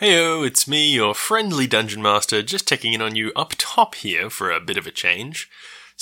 [0.00, 4.30] Heyo, it's me, your friendly dungeon master, just checking in on you up top here
[4.30, 5.50] for a bit of a change.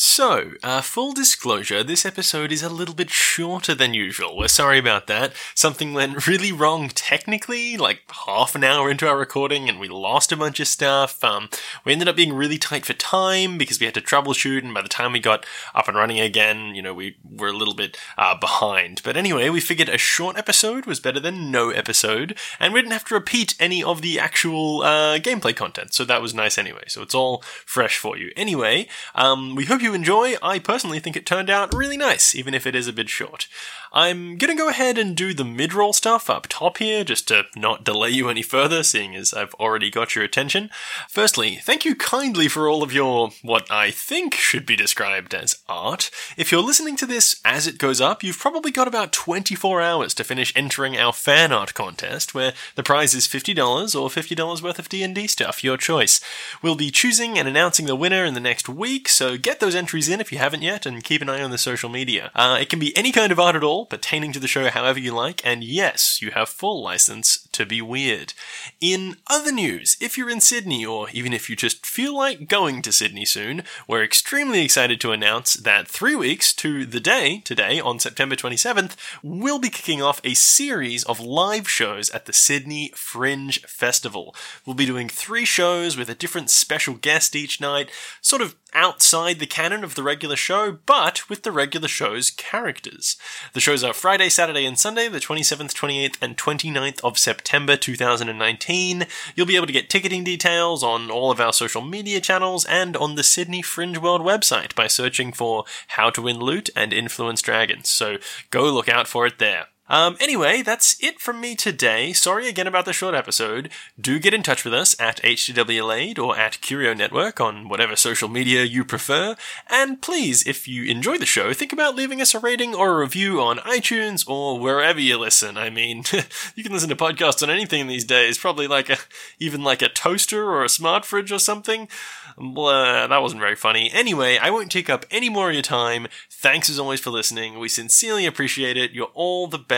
[0.01, 4.37] So, uh, full disclosure, this episode is a little bit shorter than usual.
[4.37, 5.33] We're sorry about that.
[5.57, 10.31] Something went really wrong technically, like half an hour into our recording, and we lost
[10.31, 11.25] a bunch of stuff.
[11.25, 11.49] Um,
[11.85, 14.83] we ended up being really tight for time because we had to troubleshoot, and by
[14.83, 17.99] the time we got up and running again, you know, we were a little bit
[18.17, 19.01] uh, behind.
[19.03, 22.93] But anyway, we figured a short episode was better than no episode, and we didn't
[22.93, 26.85] have to repeat any of the actual uh, gameplay content, so that was nice anyway.
[26.87, 28.31] So it's all fresh for you.
[28.37, 30.35] Anyway, um, we hope you enjoy.
[30.43, 33.49] I personally think it turned out really nice, even if it is a bit short.
[33.93, 37.85] I'm gonna go ahead and do the mid-roll stuff up top here, just to not
[37.85, 40.69] delay you any further, seeing as I've already got your attention.
[41.09, 45.63] Firstly, thank you kindly for all of your, what I think should be described as
[45.69, 46.11] art.
[46.37, 50.13] If you're listening to this as it goes up, you've probably got about 24 hours
[50.15, 53.59] to finish entering our fan art contest, where the prize is $50
[53.99, 56.21] or $50 worth of D&D stuff, your choice.
[56.61, 60.09] We'll be choosing and announcing the winner in the next week, so get those entries
[60.11, 62.31] in if you haven't yet, and keep an eye on the social media.
[62.35, 64.99] Uh, it can be any kind of art at all, pertaining to the show however
[64.99, 68.35] you like, and yes, you have full license to be weird.
[68.81, 72.83] In other news, if you're in Sydney, or even if you just feel like going
[72.83, 77.81] to Sydney soon, we're extremely excited to announce that three weeks to the day, today,
[77.81, 82.93] on September 27th, we'll be kicking off a series of live shows at the Sydney
[82.95, 84.35] Fringe Festival.
[84.67, 87.91] We'll be doing three shows with a different special guest each night,
[88.21, 93.17] sort of outside the canon of the regular show, but with the regular show's characters.
[93.53, 99.07] The shows are Friday, Saturday, and Sunday, the 27th, 28th, and 29th of September 2019.
[99.35, 102.97] You'll be able to get ticketing details on all of our social media channels and
[102.97, 107.43] on the Sydney Fringe World website by searching for How to Win Loot and Influence
[107.43, 108.19] Dragons, so
[108.51, 109.67] go look out for it there.
[109.89, 112.13] Um, anyway, that's it from me today.
[112.13, 113.71] Sorry again about the short episode.
[113.99, 118.29] Do get in touch with us at HTWLAID or at Curio Network on whatever social
[118.29, 119.35] media you prefer.
[119.69, 122.99] And please, if you enjoy the show, think about leaving us a rating or a
[123.01, 125.57] review on iTunes or wherever you listen.
[125.57, 126.05] I mean,
[126.55, 128.99] you can listen to podcasts on anything these days, probably like a,
[129.39, 131.89] even like a toaster or a smart fridge or something.
[132.37, 133.91] Blah, that wasn't very funny.
[133.93, 136.09] Anyway, I won't take up any more of your time.
[136.31, 137.59] Thanks as always for listening.
[137.59, 138.93] We sincerely appreciate it.
[138.93, 139.78] You're all the best.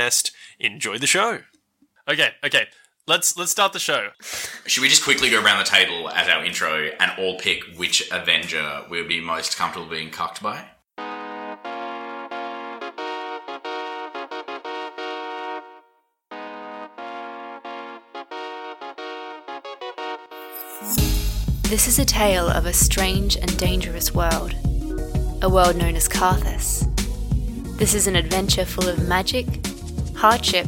[0.59, 1.41] Enjoy the show.
[2.09, 2.67] Okay, okay.
[3.07, 4.11] Let's let's start the show.
[4.67, 8.09] Should we just quickly go around the table as our intro and all pick which
[8.13, 10.65] Avenger we'll be most comfortable being cucked by?
[21.65, 24.55] This is a tale of a strange and dangerous world,
[25.43, 26.85] a world known as Karthus.
[27.79, 29.47] This is an adventure full of magic,
[30.21, 30.67] hardship,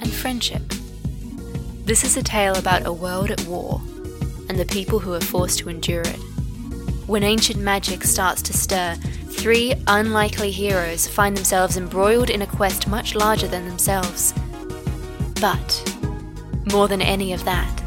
[0.00, 0.60] and friendship.
[1.86, 3.80] This is a tale about a world at war
[4.50, 6.18] and the people who are forced to endure it.
[7.06, 8.96] When ancient magic starts to stir,
[9.30, 14.34] three unlikely heroes find themselves embroiled in a quest much larger than themselves.
[15.40, 15.82] But,
[16.70, 17.82] more than any of that,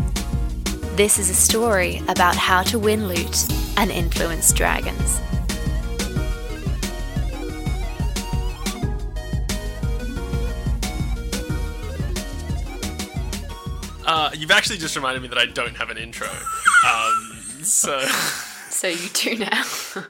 [0.96, 3.46] this is a story about how to win loot
[3.78, 5.22] and influence dragons.
[14.44, 16.28] You've actually just reminded me that I don't have an intro.
[16.86, 18.06] Um, so.
[18.70, 19.64] So you do now.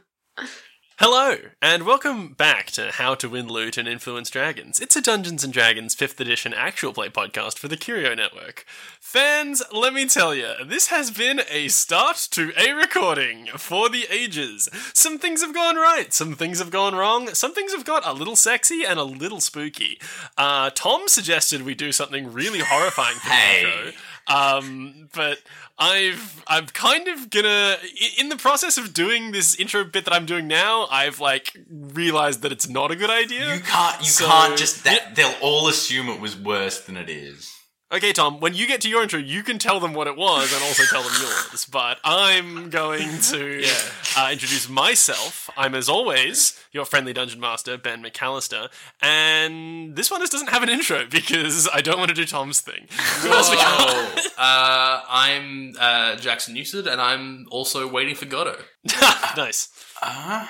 [0.98, 4.80] Hello, and welcome back to How to Win Loot and Influence Dragons.
[4.80, 8.66] It's a Dungeons and Dragons 5th edition actual play podcast for the Curio Network.
[9.00, 14.06] Fans, let me tell you, this has been a start to a recording for the
[14.10, 14.70] ages.
[14.94, 18.14] Some things have gone right, some things have gone wrong, some things have got a
[18.14, 20.00] little sexy and a little spooky.
[20.38, 23.64] Uh, Tom suggested we do something really horrifying for Hey.
[23.64, 24.00] the intro.
[24.28, 25.39] Um, but
[25.78, 27.78] I've I'm kind of gonna
[28.17, 30.88] in the process of doing this intro bit that I'm doing now.
[30.89, 33.53] I've like realized that it's not a good idea.
[33.56, 34.00] You can't.
[34.00, 34.84] You So- can't just.
[34.85, 37.51] That, They'll all assume it was worse than it is.
[37.94, 40.52] Okay, Tom, when you get to your intro, you can tell them what it was
[40.52, 41.66] and also tell them yours.
[41.66, 43.64] But I'm going to
[44.17, 45.47] uh, introduce myself.
[45.56, 48.70] I'm, as always, your friendly dungeon master, Ben McAllister.
[49.00, 52.62] And this one just doesn't have an intro because I don't want to do Tom's
[52.62, 52.88] thing.
[53.22, 54.26] Who else we got?
[54.40, 58.58] Uh, I'm uh, Jackson Newsted, and I'm also waiting for Godot.
[59.38, 59.70] nice.
[60.02, 60.47] Uh,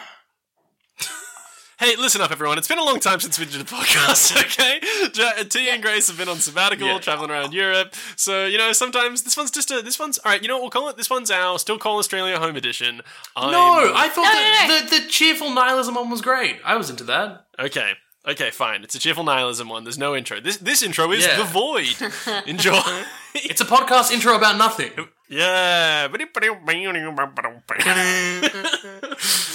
[1.83, 2.57] Hey, listen up, everyone.
[2.57, 4.80] It's been a long time since we did a podcast, okay?
[5.13, 7.00] Ja- T and Grace have been on sabbatical, Yeah.
[7.00, 7.94] traveling around Europe.
[8.15, 9.81] So, you know, sometimes this one's just a.
[9.81, 10.18] This one's.
[10.19, 10.95] Alright, you know what we'll call it?
[10.95, 13.01] This one's our Still Call Australia Home Edition.
[13.35, 14.85] I'm, No, I thought No, that no, no.
[14.85, 16.62] The, the cheerful nihilism one was great.
[16.63, 17.47] I was into that.
[17.59, 17.91] Okay.
[18.25, 18.86] Okay, fine.
[18.86, 19.83] It's a cheerful nihilism one.
[19.83, 20.39] There's no intro.
[20.39, 21.36] This this intro is Yeah.
[21.36, 21.97] the void.
[22.47, 22.79] Enjoy.
[23.36, 24.91] It's a podcast intro about nothing.
[25.27, 26.07] Yeah.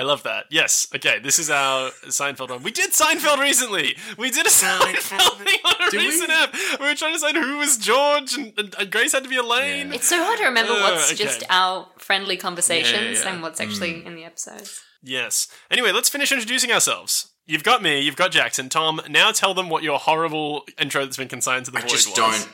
[0.00, 0.46] I love that.
[0.50, 0.86] Yes.
[0.94, 2.62] Okay, this is our Seinfeld one.
[2.62, 3.96] We did Seinfeld recently.
[4.16, 6.06] We did a Seinfeld thing on a Did we?
[6.06, 6.54] recent app.
[6.80, 9.36] We were trying to decide who was George, and, and, and Grace had to be
[9.36, 9.92] Elaine.
[9.92, 11.22] It's so hard to remember Uh, what's okay.
[11.22, 13.32] just our friendly conversations Yeah, yeah, yeah.
[13.34, 14.80] and what's actually in the episodes.
[15.02, 15.48] Yes.
[15.70, 17.28] Anyway, let's finish introducing ourselves.
[17.46, 18.00] You've got me.
[18.00, 18.68] You've got Jackson.
[18.70, 19.00] Tom.
[19.10, 22.08] Now tell them what your horrible intro that's been consigned to the I void just
[22.08, 22.16] was.
[22.16, 22.48] don't.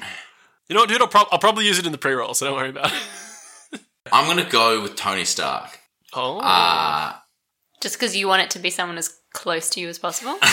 [0.68, 1.00] You know what, dude?
[1.00, 3.80] I'll, prob- I'll probably use it in the pre-roll, so don't worry about it.
[4.10, 5.78] I'm gonna go with Tony Stark.
[6.12, 6.38] Oh.
[6.38, 7.12] Uh,
[7.80, 10.38] Just because you want it to be someone as close to you as possible.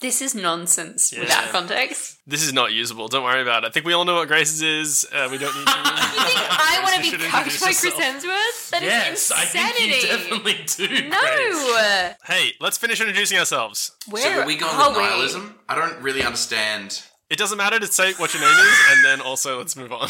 [0.00, 2.18] this is nonsense without context.
[2.26, 3.08] this is not usable.
[3.08, 3.68] Don't worry about it.
[3.68, 5.06] I think we all know what Grace's is.
[5.12, 5.72] Uh, we don't need to.
[6.16, 8.02] You think I want to be should cucked by Chris yourself.
[8.02, 8.70] Hemsworth?
[8.70, 9.90] That is Yes, I insanity.
[9.90, 10.88] think you definitely do.
[10.88, 11.10] Grace.
[11.10, 12.12] no.
[12.24, 13.92] hey, let's finish introducing ourselves.
[14.08, 15.02] Where so are we going are with we?
[15.04, 15.54] nihilism?
[15.68, 17.02] I don't really understand.
[17.28, 20.08] It doesn't matter to say what your name is, and then also let's move on.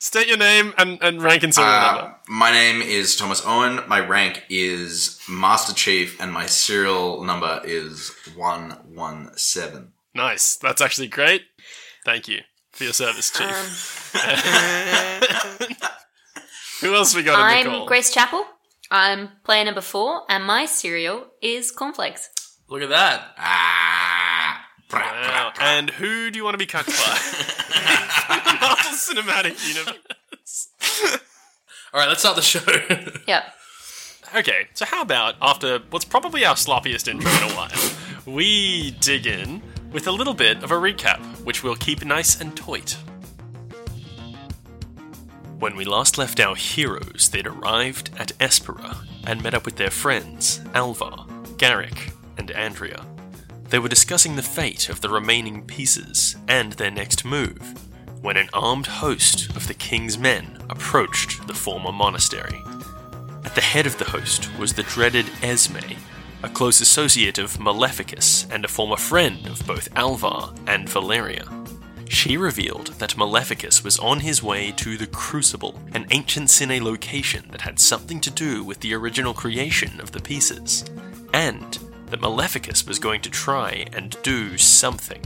[0.00, 2.14] State your name and, and rank and serial Uh, number.
[2.28, 3.80] my name is Thomas Owen.
[3.88, 9.92] My rank is Master Chief, and my serial number is one one seven.
[10.14, 10.56] Nice.
[10.56, 11.42] That's actually great.
[12.04, 12.40] Thank you
[12.72, 14.14] for your service, Chief.
[14.14, 15.70] Um,
[16.80, 17.80] Who else we got in the call?
[17.82, 18.46] I'm Grace Chappell.
[18.90, 22.30] I'm player number four, and my cereal is cornflakes.
[22.68, 23.34] Look at that.
[23.36, 25.00] Ah, Wow.
[25.00, 25.62] brah, brah.
[25.62, 27.18] And who do you want to be cucked by?
[28.88, 30.68] Marvel Cinematic Universe.
[31.92, 32.60] All right, let's start the show.
[33.26, 33.44] Yep.
[34.36, 37.90] Okay, so how about after what's probably our sloppiest intro in a while,
[38.26, 42.54] we dig in with a little bit of a recap, which we'll keep nice and
[42.54, 42.98] tight.
[45.58, 49.90] When we last left our heroes, they'd arrived at Espera and met up with their
[49.90, 51.26] friends, Alvar,
[51.56, 53.06] Garrick, and Andrea.
[53.70, 57.87] They were discussing the fate of the remaining pieces and their next move
[58.20, 62.62] when an armed host of the king's men approached the former monastery.
[63.44, 65.94] At the head of the host was the dreaded Esme,
[66.42, 71.46] a close associate of Maleficus and a former friend of both Alvar and Valeria.
[72.08, 77.46] She revealed that Maleficus was on his way to the Crucible, an ancient Cine location
[77.50, 80.84] that had something to do with the original creation of the pieces,
[81.34, 85.22] and that Maleficus was going to try and do something.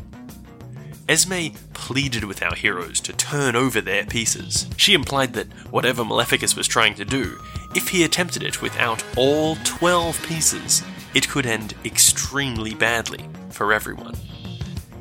[1.13, 4.67] Esme pleaded with our heroes to turn over their pieces.
[4.79, 7.39] She implied that whatever Maleficus was trying to do,
[7.75, 10.83] if he attempted it without all 12 pieces,
[11.13, 14.15] it could end extremely badly for everyone.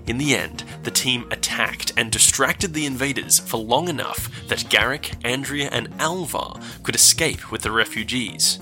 [0.06, 5.14] In the end, the team attacked and distracted the invaders for long enough that Garrick,
[5.24, 8.60] Andrea, and Alvar could escape with the refugees.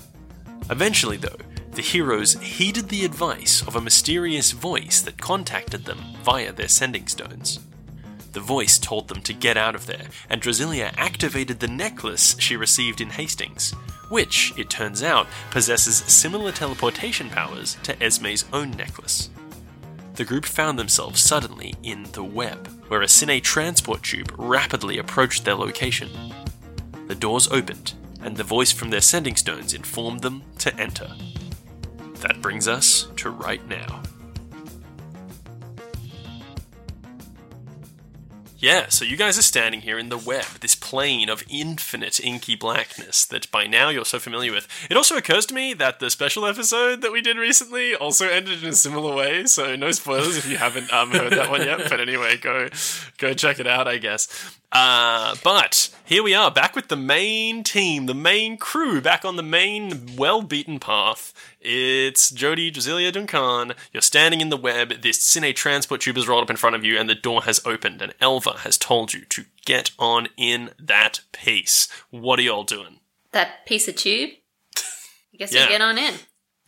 [0.70, 1.38] Eventually, though,
[1.72, 7.06] the heroes heeded the advice of a mysterious voice that contacted them via their sending
[7.06, 7.60] stones.
[8.32, 12.56] The voice told them to get out of there, and Drasilia activated the necklace she
[12.56, 13.72] received in Hastings,
[14.08, 19.30] which, it turns out, possesses similar teleportation powers to Esme's own necklace.
[20.14, 25.44] The group found themselves suddenly in the web, where a Cine transport tube rapidly approached
[25.44, 26.10] their location.
[27.06, 31.10] The doors opened, and the voice from their sending stones informed them to enter.
[32.20, 34.02] That brings us to right now.
[38.60, 42.56] Yeah, so you guys are standing here in the web, this plane of infinite inky
[42.56, 44.68] blackness that by now you're so familiar with.
[44.90, 48.62] It also occurs to me that the special episode that we did recently also ended
[48.62, 51.88] in a similar way, so no spoilers if you haven't um, heard that one yet.
[51.88, 52.68] But anyway, go
[53.16, 54.59] go check it out, I guess.
[54.72, 59.34] Uh, but here we are, back with the main team, the main crew, back on
[59.34, 61.32] the main well-beaten path.
[61.60, 63.72] It's Jody Drasilia Duncan.
[63.92, 65.02] You're standing in the web.
[65.02, 67.60] This Cine transport tube is rolled up in front of you, and the door has
[67.66, 68.00] opened.
[68.00, 71.88] And Elva has told you to get on in that piece.
[72.10, 73.00] What are y'all doing?
[73.32, 74.30] That piece of tube.
[75.34, 75.64] I guess Yeah.
[75.66, 76.14] we get on in.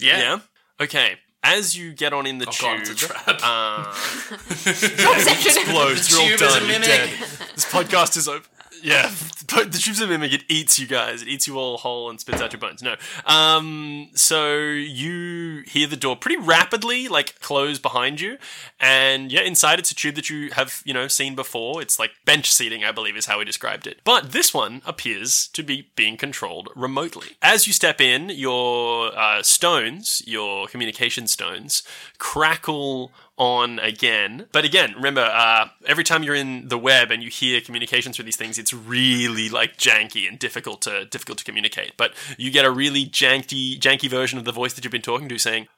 [0.00, 0.40] Yeah.
[0.80, 1.18] Okay.
[1.44, 3.40] As you get on in the Oh tube, god, it's a trap.
[3.42, 4.90] uh, Section.
[5.62, 6.10] explodes.
[6.10, 6.68] You're all tube is done.
[6.68, 7.10] You're dead.
[7.54, 8.44] This podcast is over.
[8.82, 9.08] Yeah,
[9.48, 10.32] the tube's a mimic.
[10.32, 11.22] It eats you guys.
[11.22, 12.82] It eats you all whole and spits out your bones.
[12.82, 12.96] No.
[13.24, 14.10] Um.
[14.14, 18.38] So you hear the door pretty rapidly, like close behind you,
[18.80, 21.80] and yeah, inside it's a tube that you have you know seen before.
[21.80, 24.00] It's like bench seating, I believe, is how we described it.
[24.04, 27.36] But this one appears to be being controlled remotely.
[27.40, 31.82] As you step in, your uh, stones, your communication stones,
[32.18, 34.46] crackle on again.
[34.52, 38.26] But again, remember, uh, every time you're in the web and you hear communications through
[38.26, 41.92] these things, it's really like janky and difficult to difficult to communicate.
[41.96, 45.28] But you get a really janky janky version of the voice that you've been talking
[45.28, 45.68] to saying,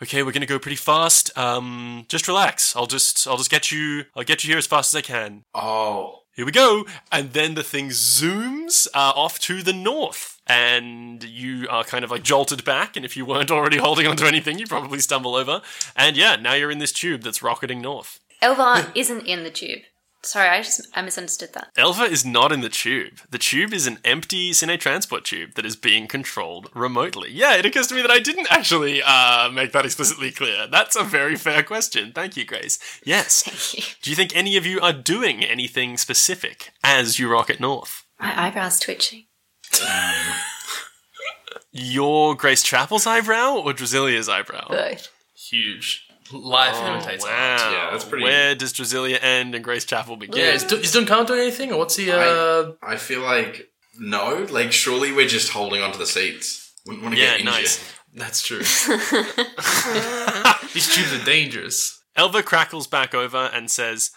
[0.00, 1.36] Okay, we're gonna go pretty fast.
[1.36, 2.76] Um, just relax.
[2.76, 5.42] I'll just, I'll just get you, I'll get you here as fast as I can.
[5.54, 6.86] Oh, Here we go.
[7.10, 10.40] And then the thing zooms uh, off to the north.
[10.46, 12.94] And you are kind of like jolted back.
[12.94, 15.62] And if you weren't already holding onto anything, you probably stumble over.
[15.96, 18.20] And yeah, now you're in this tube that's rocketing north.
[18.40, 19.80] Elva isn't in the tube.
[20.22, 21.68] Sorry, I just I misunderstood that.
[21.76, 23.20] Elva is not in the tube.
[23.30, 27.30] The tube is an empty Cine Transport tube that is being controlled remotely.
[27.30, 30.66] Yeah, it occurs to me that I didn't actually uh, make that explicitly clear.
[30.66, 32.12] That's a very fair question.
[32.12, 32.78] Thank you, Grace.
[33.04, 33.42] Yes.
[33.44, 33.94] Thank you.
[34.02, 38.04] Do you think any of you are doing anything specific as you rocket north?
[38.18, 39.26] My eyebrows twitching.
[41.70, 44.66] Your Grace Chappell's eyebrow or Drasilia's eyebrow?
[44.68, 45.12] Both.
[45.34, 46.07] Huge.
[46.32, 47.60] Life imitates art.
[47.60, 50.38] Yeah, that's pretty- Where does Drasilia end and Grace Chappell begin?
[50.38, 52.10] Yeah, is, Dun- is Duncan doing anything, or what's he?
[52.10, 54.46] Uh, I feel like no.
[54.50, 56.72] Like, surely we're just holding onto the seats.
[56.86, 57.52] Wouldn't want to Yeah, get injured.
[57.54, 57.94] nice.
[58.14, 58.58] that's true.
[60.74, 62.02] These tubes are dangerous.
[62.16, 64.10] Elva crackles back over and says,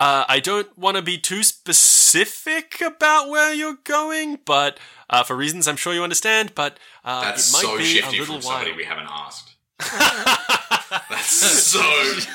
[0.00, 4.78] uh, I don't want to be too specific about where you're going, but
[5.10, 8.16] uh, for reasons I'm sure you understand, but uh, That's it might so be shifty
[8.18, 8.76] a little from somebody while.
[8.78, 9.47] we haven't asked.
[11.10, 11.80] That's so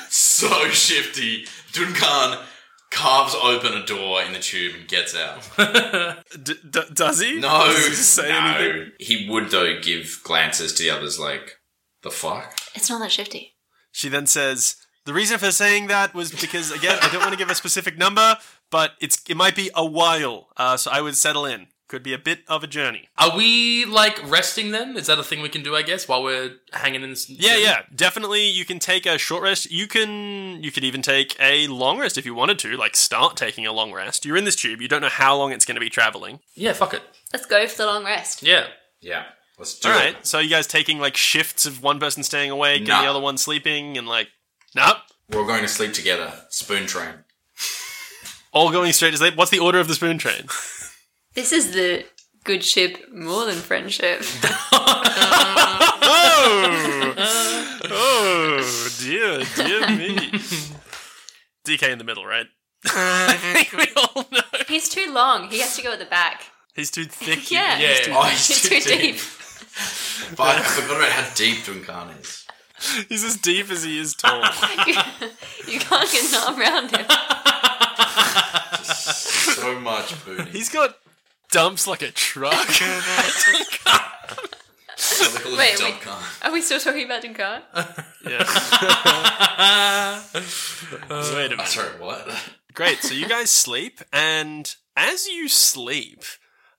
[0.08, 1.46] so shifty.
[1.72, 2.38] Duncan
[2.90, 5.42] carves open a door in the tube and gets out.
[6.42, 7.40] D- d- does he?
[7.40, 8.38] No, Does he say no.
[8.38, 8.92] anything?
[9.00, 11.58] He would though give glances to the others, like
[12.02, 12.58] the fuck.
[12.74, 13.54] It's not that shifty.
[13.92, 17.38] She then says, "The reason for saying that was because again, I don't want to
[17.38, 18.36] give a specific number,
[18.70, 21.66] but it's it might be a while, uh, so I would settle in.
[21.86, 23.08] Could be a bit of a journey.
[23.18, 24.96] Are we like resting then?
[24.96, 25.76] Is that a thing we can do?
[25.76, 27.10] I guess while we're hanging in.
[27.10, 28.48] This Yeah, yeah, definitely.
[28.48, 29.70] You can take a short rest.
[29.70, 32.76] You can you could even take a long rest if you wanted to.
[32.78, 34.24] Like start taking a long rest.
[34.24, 34.80] You're in this tube.
[34.80, 36.40] You don't know how long it's going to be traveling.
[36.54, 36.72] yeah.
[36.72, 37.02] Fuck it.
[37.34, 38.42] Let's go for the long rest.
[38.42, 38.66] Yeah.
[39.02, 39.24] Yeah,
[39.58, 39.98] let's do All it.
[39.98, 40.26] right.
[40.26, 42.96] So you guys taking like shifts of one person staying awake Nah.
[42.96, 44.28] and the other one sleeping, and like,
[44.74, 44.96] nope,
[45.30, 46.32] We're all going to sleep together.
[46.48, 47.24] Spoon train.
[48.52, 49.36] all going straight to sleep.
[49.36, 50.44] What's the order of the spoon train?
[51.34, 52.04] This is the
[52.44, 54.22] good ship more than friendship.
[56.06, 57.14] Oh,
[57.90, 60.16] oh dear, dear me.
[61.66, 62.46] DK in the middle, right?
[62.86, 65.48] I think we all know He's too long.
[65.48, 66.42] He has to go at the back.
[66.74, 67.50] he's too thick.
[67.50, 67.78] Yeah.
[67.78, 67.88] Yeah.
[67.88, 69.14] He's too, Oh, he's He's too, too deep.
[69.16, 70.36] deep.
[70.36, 72.46] But I forgot about how deep Duncan is.
[73.08, 74.42] he's as deep as he is tall.
[74.86, 74.94] you,
[75.66, 77.06] you can't get an arm around him.
[78.84, 80.50] So much booty.
[80.50, 80.96] He's got
[81.54, 82.66] dumps like a truck.
[82.66, 82.84] They
[83.84, 86.14] call him Wait, Dump wait.
[86.42, 87.62] Are we still talking about Duncan?
[88.26, 88.44] yeah.
[91.10, 91.66] Wait a minute.
[91.68, 92.28] Sorry, what?
[92.74, 92.98] Great.
[93.02, 96.24] So you guys sleep, and as you sleep,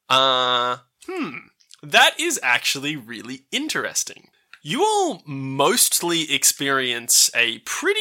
[0.09, 0.77] uh,
[1.07, 1.37] hmm,
[1.83, 4.29] that is actually really interesting.
[4.61, 7.99] You all mostly experience a pretty,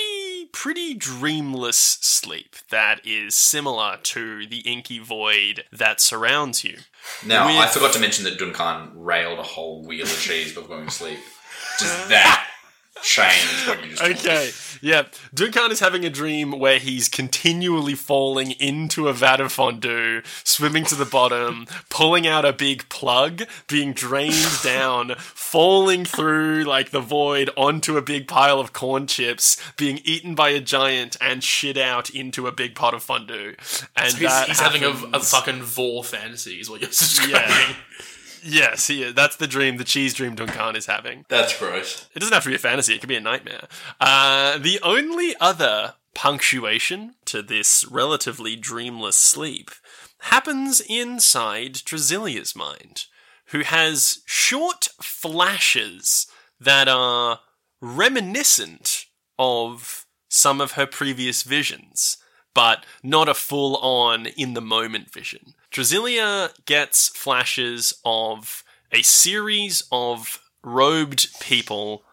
[0.55, 6.79] pretty dreamless sleep that is similar to the inky void that surrounds you.
[7.27, 10.87] Now, I forgot to mention that Duncan railed a whole wheel of cheese before going
[10.87, 11.19] to sleep.
[11.81, 12.49] Does that
[13.05, 14.27] change what you just?
[14.27, 15.05] Okay, yeah.
[15.33, 20.85] Duncan is having a dream where he's continually falling into a vat of fondue, swimming
[20.87, 27.01] to the bottom, pulling out a big plug, being drained down, falling through like the
[27.01, 31.77] void onto a big pile of corn chips, being eaten by a giant, and shit
[31.77, 33.55] out into a big pot of fondue.
[33.97, 37.33] And He's, that he's having a, a fucking vore fantasy, is what you're describing.
[37.33, 37.75] Yeah.
[38.45, 39.11] Yes, he.
[39.11, 39.79] That's the dream.
[39.79, 41.25] The cheese dream Duncan is having.
[41.29, 42.09] That's gross.
[42.15, 43.67] It doesn't have to be a fantasy, it could be a nightmare.
[44.01, 49.71] Uh, the only other punctuation to this relatively dreamless sleep
[50.21, 53.07] happens inside Drasilia's mind,
[53.47, 56.27] who has short flashes
[56.61, 57.41] that are
[57.81, 59.07] reminiscent
[59.39, 62.19] of some of her previous visions,
[62.55, 65.55] but not a full on in the moment vision.
[65.75, 68.63] Drasilia gets flashes of
[68.93, 72.05] a series of robed people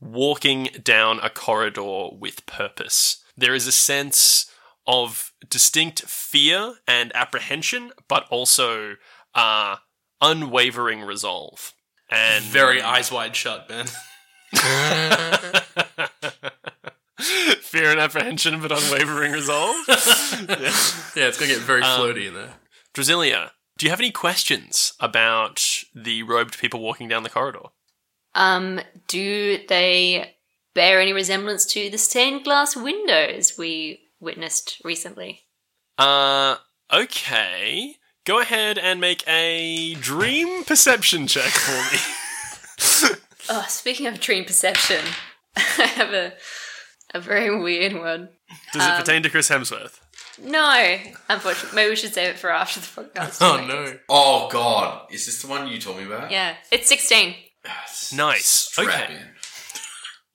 [0.00, 3.24] walking down a corridor with purpose.
[3.36, 4.48] There is a sense
[4.86, 8.94] of distinct fear and apprehension, but also
[9.34, 9.78] uh,
[10.20, 11.74] unwavering resolve.
[12.08, 13.86] And Very eyes wide shut, man.
[17.62, 19.74] fear and apprehension, but unwavering resolve.
[19.88, 19.96] yeah.
[21.16, 22.54] Yeah, it's gonna get very floaty in there.
[22.94, 25.62] Drasilia, do you have any questions about
[25.94, 27.68] the robed people walking down the corridor?
[28.34, 30.34] Um, do they
[30.74, 35.42] bear any resemblance to the stained glass windows we witnessed recently?
[35.96, 36.56] Uh,
[36.92, 37.96] okay.
[38.24, 43.14] Go ahead and make a dream perception check for me.
[43.50, 45.02] Oh, speaking of dream perception,
[45.56, 46.34] I have a
[47.14, 48.28] a very weird one.
[48.74, 50.00] Does it pertain to Chris Hemsworth?
[50.42, 53.38] No, unfortunately, maybe we should save it for after the podcast.
[53.42, 53.98] Oh no.
[54.08, 56.30] Oh god, is this the one you told me about?
[56.30, 57.34] Yeah, it's sixteen.
[58.14, 58.46] Nice.
[58.46, 59.14] Strap Okay.
[59.14, 59.20] in.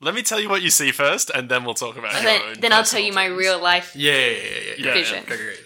[0.01, 2.41] Let me tell you what you see first, and then we'll talk about your Then,
[2.59, 3.39] then I'll tell personal you my things.
[3.39, 4.85] real life Yeah, yeah, yeah, yeah.
[4.87, 5.23] Yeah, vision.
[5.23, 5.59] Okay, great.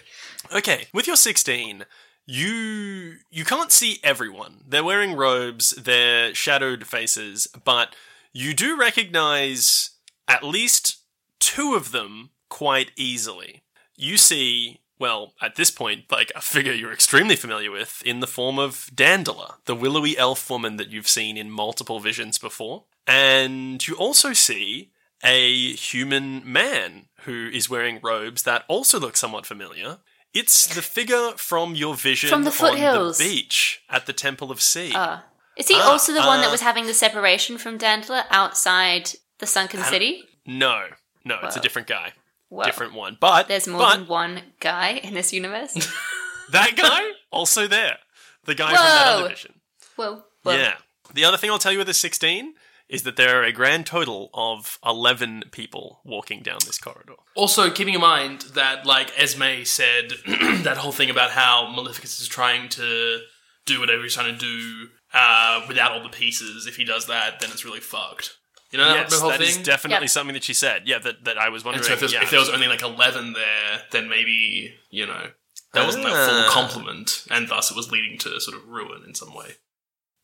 [0.54, 1.84] Okay, with your 16,
[2.26, 4.60] you you can't see everyone.
[4.66, 7.96] They're wearing robes, they're shadowed faces, but
[8.32, 9.90] you do recognize
[10.28, 10.98] at least
[11.40, 13.62] two of them quite easily.
[14.00, 18.26] You see, well, at this point, like a figure you're extremely familiar with in the
[18.28, 22.84] form of Dandela, the willowy elf woman that you've seen in multiple visions before.
[23.06, 24.92] And you also see
[25.24, 29.98] a human man who is wearing robes that also look somewhat familiar.
[30.32, 33.18] It's the figure from your vision From the on foothills.
[33.18, 34.92] the beach at the Temple of Sea.
[34.94, 35.24] Ah.
[35.56, 39.10] Is he Ah, also the one that uh, was having the separation from Dandler outside
[39.40, 40.22] the sunken city?
[40.46, 40.84] no,
[41.24, 42.12] no, it's a different guy,
[42.50, 43.16] Well, different one.
[43.20, 45.74] But there's more but than one guy in this universe.
[46.52, 47.98] that guy also there,
[48.44, 49.54] the guy from that other vision.
[49.96, 50.74] well, well, yeah.
[51.12, 52.54] The other thing I'll tell you with the 16
[52.88, 57.14] is that there are a grand total of 11 people walking down this corridor.
[57.34, 62.28] Also, keeping in mind that, like Esme said, that whole thing about how Maleficus is
[62.28, 63.20] trying to
[63.66, 66.66] do whatever he's trying to do uh, without all the pieces.
[66.66, 68.37] If he does that, then it's really fucked.
[68.70, 69.64] You know yes, the whole that is thing.
[69.64, 70.10] definitely Yep.
[70.10, 70.82] something that she said.
[70.86, 71.80] Yeah, that, that I was wondering.
[71.80, 72.22] and so if, there's, yeah.
[72.22, 75.30] if there was only like eleven there, then maybe you know
[75.72, 76.26] that wasn't a Ah.
[76.28, 79.52] full complement, and thus it was leading to sort of ruin in some way.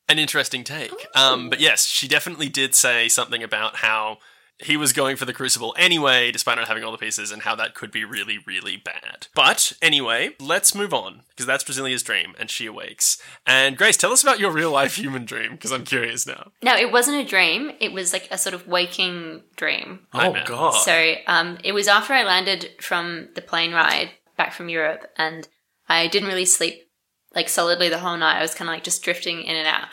[0.07, 0.91] An interesting take.
[1.15, 4.19] Um, but yes, she definitely did say something about how
[4.59, 7.55] he was going for the Crucible anyway, despite not having all the pieces, and how
[7.55, 9.27] that could be really, really bad.
[9.35, 13.21] But anyway, let's move on, because that's Drasilia's dream, and she awakes.
[13.45, 16.51] And Grace, tell us about your real life human dream, because I'm curious now.
[16.63, 17.71] No, it wasn't a dream.
[17.79, 20.07] It was like a sort of waking dream.
[20.13, 20.43] Nightmare.
[20.45, 20.71] Oh god!
[20.83, 25.47] So um, it was after I landed from the plane ride back from Europe, and
[25.89, 26.83] I didn't really sleep
[27.35, 28.37] like solidly the whole night.
[28.37, 29.87] I was kind of like just drifting in and out.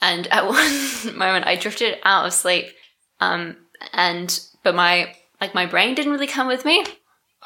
[0.00, 2.66] And at one moment, I drifted out of sleep,
[3.20, 3.56] um,
[3.92, 6.84] and but my like my brain didn't really come with me.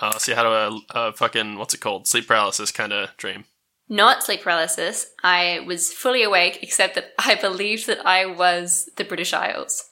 [0.00, 2.08] Uh, so you had a, a fucking, what's it called?
[2.08, 3.44] Sleep paralysis kind of dream.
[3.88, 5.06] Not sleep paralysis.
[5.22, 9.90] I was fully awake, except that I believed that I was the British Isles.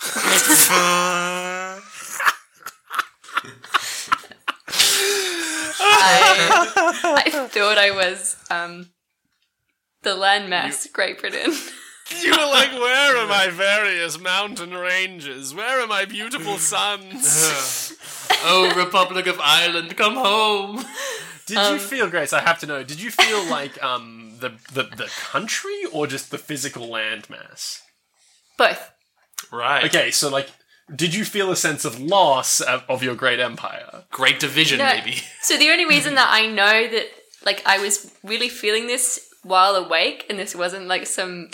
[0.00, 1.80] I,
[7.24, 8.90] I thought I was um,
[10.02, 11.52] the landmass, Great Britain.
[12.22, 15.54] You were like, where are my various mountain ranges?
[15.54, 17.94] Where are my beautiful sons?
[18.44, 20.84] oh, Republic of Ireland, come home!
[21.46, 22.32] Did you feel, Grace?
[22.32, 22.82] I have to know.
[22.84, 27.80] Did you feel like um the the, the country or just the physical landmass?
[28.58, 28.90] Both.
[29.50, 29.84] Right.
[29.84, 30.48] Okay, so like,
[30.94, 34.04] did you feel a sense of loss of, of your great empire?
[34.10, 34.86] Great division, No.
[34.94, 35.16] maybe.
[35.40, 37.06] So the only reason that I know that
[37.44, 41.50] like I was really feeling this while awake and this wasn't like some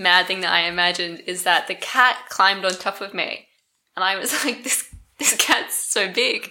[0.00, 3.46] mad thing that I imagined is that the cat climbed on top of me.
[3.94, 6.44] And I was like, this this cat's so big.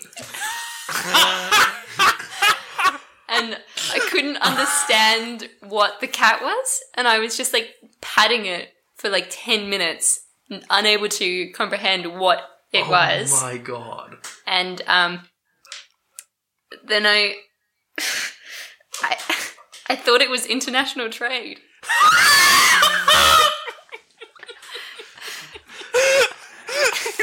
[3.28, 3.58] and
[3.92, 6.80] I couldn't understand what the cat was.
[6.96, 7.70] And I was just like
[8.02, 10.22] patting it for like 10 minutes,
[10.70, 12.40] unable to comprehend what
[12.72, 14.18] it was Oh my god.
[14.46, 15.22] and um,
[16.86, 17.36] then I,
[19.02, 19.18] I,
[19.90, 21.60] I thought it was international trade.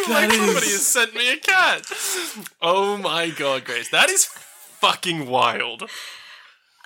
[0.10, 1.82] like somebody has sent me a cat.
[2.62, 5.84] Oh my god, Grace, that is fucking wild.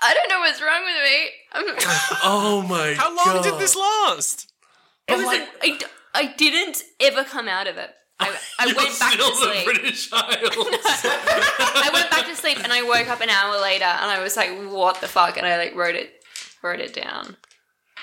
[0.02, 1.30] I don't know what's wrong with me.
[1.52, 1.64] I'm,
[2.24, 2.96] Oh my god.
[2.96, 4.50] How long did this last?
[5.08, 7.90] it was like, I, d- I didn't ever come out of it.
[8.18, 9.64] I, I You're went back still to the sleep.
[9.64, 10.56] British Isles.
[11.04, 14.36] I went back to sleep and I woke up an hour later and I was
[14.36, 15.36] like, what the fuck?
[15.36, 16.12] And I like wrote it,
[16.62, 17.36] wrote it down.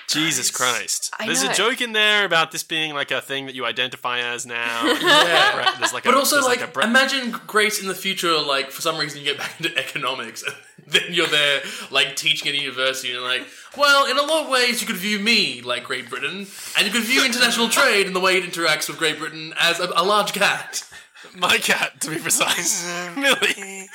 [0.07, 1.13] Jesus Christ.
[1.19, 1.51] I There's know.
[1.51, 4.85] a joke in there about this being like a thing that you identify as now.
[5.01, 5.75] yeah.
[5.77, 8.71] There's like But a, also, there's like, a bre- imagine Grace in the future, like,
[8.71, 10.55] for some reason you get back into economics, and
[10.87, 13.45] then you're there, like, teaching at a university, and you're like,
[13.77, 16.91] well, in a lot of ways you could view me like Great Britain, and you
[16.91, 20.03] could view international trade and the way it interacts with Great Britain as a, a
[20.03, 20.83] large cat.
[21.35, 22.85] my cat, to be precise.
[23.15, 23.87] Millie.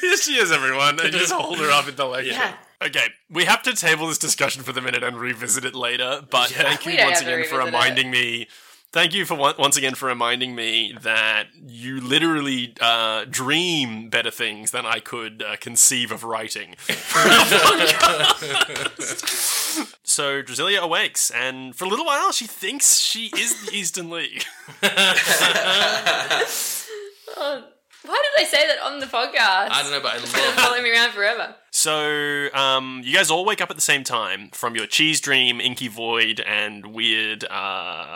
[0.00, 1.00] Here she is, everyone.
[1.00, 2.26] And just hold her up in the leg.
[2.26, 2.54] Yeah.
[2.84, 6.50] Okay, we have to table this discussion for the minute and revisit it later, but
[6.50, 6.62] Yeah.
[6.62, 7.64] thank you once again for revisit it.
[7.64, 8.46] reminding me
[8.92, 14.70] Thank you for once again for reminding me that you literally uh, dream better things
[14.70, 16.76] than I could uh, conceive of writing.
[20.02, 24.44] so Drasilia awakes, and for a little while she thinks she is the Eastern League.
[27.38, 27.64] Oh,
[28.06, 29.70] why did I say that on the podcast?
[29.70, 30.54] I don't know, but I It's gonna love.
[30.54, 31.54] follow me around forever.
[31.70, 35.60] So, um, you guys all wake up at the same time from your cheese dream,
[35.60, 37.48] inky void, and weird, uh,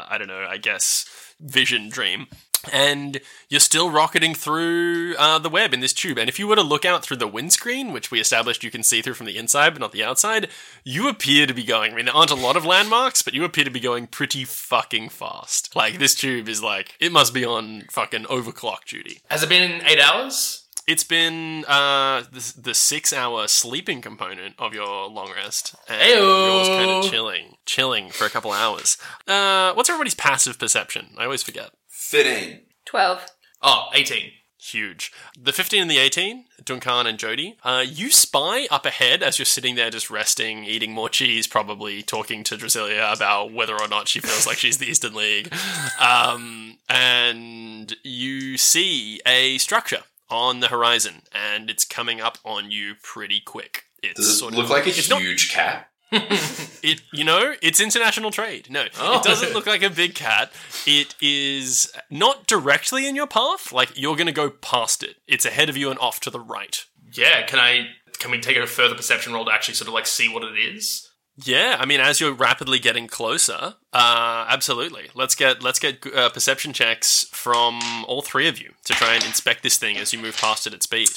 [0.08, 1.04] I don't know, I guess,
[1.40, 2.26] vision dream.
[2.70, 6.18] And you're still rocketing through uh, the web in this tube.
[6.18, 8.82] And if you were to look out through the windscreen, which we established you can
[8.82, 10.48] see through from the inside but not the outside,
[10.84, 11.92] you appear to be going.
[11.92, 14.44] I mean, there aren't a lot of landmarks, but you appear to be going pretty
[14.44, 15.74] fucking fast.
[15.74, 19.20] Like, this tube is like, it must be on fucking overclock duty.
[19.30, 20.66] Has it been eight hours?
[20.86, 25.74] It's been uh, the, the six hour sleeping component of your long rest.
[25.88, 26.48] And Ayo.
[26.48, 28.98] yours kind of chilling, chilling for a couple hours.
[29.26, 31.10] Uh, what's everybody's passive perception?
[31.16, 31.70] I always forget.
[32.10, 32.60] 13.
[32.86, 33.26] 12.
[33.62, 34.32] Oh, 18.
[34.58, 35.10] Huge.
[35.38, 39.46] The 15 and the 18, Duncan and Jody, uh, you spy up ahead as you're
[39.46, 44.08] sitting there just resting, eating more cheese, probably talking to Drasilia about whether or not
[44.08, 45.52] she feels like she's the Eastern League.
[45.98, 52.94] Um, and you see a structure on the horizon, and it's coming up on you
[53.02, 53.84] pretty quick.
[54.02, 55.89] It's Does it sort look of, like a it's not- huge cat?
[56.82, 59.18] it you know it's international trade no Oh.
[59.18, 60.50] it doesn't look like a big cat
[60.86, 65.68] it is not directly in your path like you're gonna go past it it's ahead
[65.68, 67.88] of you and off to the right Yeah, can I?
[68.18, 70.58] Can we take a further perception roll to actually sort of like see what it
[70.58, 71.06] is?
[71.44, 76.28] yeah i mean as you're rapidly getting closer uh absolutely let's get let's get uh,
[76.28, 80.18] perception checks from all three of you to try and inspect this thing as you
[80.18, 81.08] move past it at speed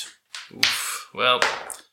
[1.13, 1.39] Well,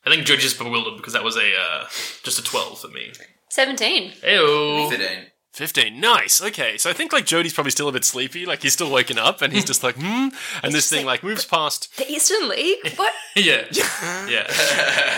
[0.05, 1.85] I think Judge is bewildered because that was a uh,
[2.23, 3.11] just a twelve for me.
[3.49, 4.13] 17.
[4.25, 4.87] Ew.
[4.89, 5.07] 15.
[5.51, 8.71] 15 nice okay so i think like jody's probably still a bit sleepy like he's
[8.71, 10.29] still waking up and he's just like hmm
[10.63, 12.93] and this thing like moves past The Eastern League?
[12.95, 13.13] What?
[13.35, 13.65] Yeah,
[14.29, 14.47] yeah.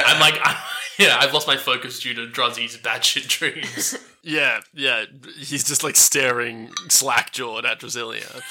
[0.08, 0.60] I'm like, i
[0.99, 3.97] yeah, I've lost my focus due to Druzzy's batshit dreams.
[4.21, 5.06] Yeah, yeah.
[5.38, 8.41] He's just like staring slack jawed at Drasilia.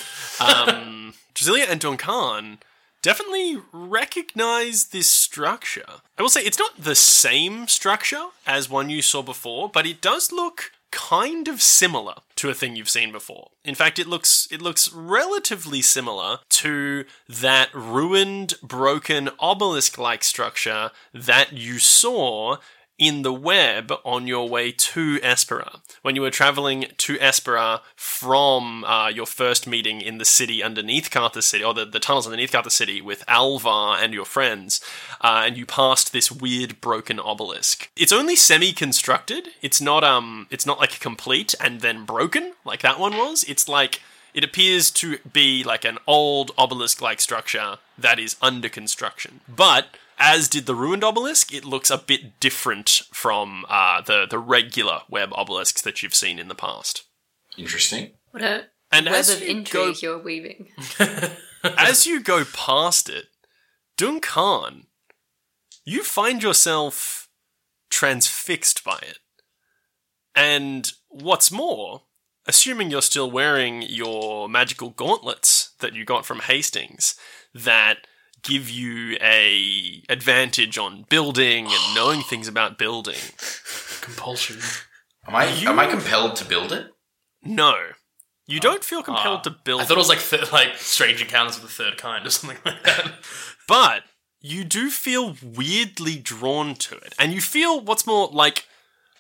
[0.41, 2.59] Um, Drasilia and Duncan
[3.03, 6.01] definitely recognize this structure.
[6.19, 10.01] I will say it's not the same structure as one you saw before, but it
[10.01, 13.49] does look kind of similar to a thing you've seen before.
[13.65, 21.53] In fact, it looks it looks relatively similar to that ruined, broken obelisk-like structure that
[21.53, 22.59] you saw
[22.99, 25.81] in the web on your way to Espera.
[26.03, 31.11] When you were traveling to Espera from uh, your first meeting in the city underneath
[31.11, 34.81] Carthus City, or the, the tunnels underneath Carthus City with Alvar and your friends,
[35.21, 37.91] uh, and you passed this weird broken obelisk.
[37.97, 39.49] It's only semi-constructed.
[39.63, 43.45] It's not um, it's not like complete and then broken like that one was.
[43.45, 44.01] It's like
[44.35, 49.87] it appears to be like an old obelisk-like structure that is under construction, but
[50.25, 55.01] as did the ruined obelisk, it looks a bit different from uh, the the regular
[55.11, 57.03] web obelisks that you've seen in the past.
[57.59, 58.13] Interesting.
[58.31, 60.69] What a And web as of you intrigue go- you're weaving.
[61.65, 63.27] as you go past it,
[63.97, 64.87] Duncan,
[65.85, 67.29] you find yourself
[67.91, 69.19] transfixed by it.
[70.37, 72.03] And what's more,
[72.47, 77.17] assuming you're still wearing your magical gauntlets that you got from Hastings,
[77.53, 78.07] that
[78.43, 83.19] give you a advantage on building and knowing things about building.
[84.01, 84.61] Compulsion.
[85.27, 86.93] Am I You- am I compelled to build it?
[87.43, 87.75] No.
[88.47, 88.61] You oh.
[88.61, 89.43] don't feel compelled ah.
[89.43, 92.27] to build I thought it was like th- like Strange Encounters of the Third Kind
[92.27, 93.13] or something like that.
[93.69, 94.03] but
[94.41, 98.67] you do feel weirdly drawn to it and you feel what's more like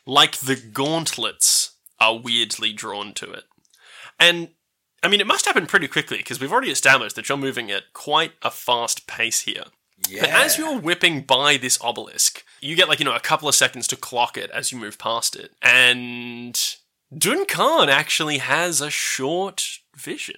[0.04, 3.44] like the gauntlets are weirdly drawn to it
[4.18, 4.48] and
[5.02, 7.92] i mean it must happen pretty quickly because we've already established that you're moving at
[7.92, 9.64] quite a fast pace here
[10.08, 10.22] Yeah.
[10.22, 13.54] but as you're whipping by this obelisk you get like you know a couple of
[13.54, 16.76] seconds to clock it as you move past it and
[17.16, 19.64] duncan actually has a short
[19.96, 20.36] vision